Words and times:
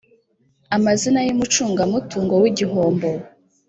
amazina 0.75 1.19
y 1.27 1.31
umucungamutungo 1.35 2.33
w 2.41 2.45
igihombo 2.51 3.09